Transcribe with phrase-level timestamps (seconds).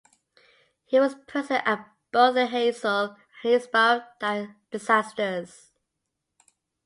[0.85, 5.69] He was present at both the Heysel and Hillsborough disasters.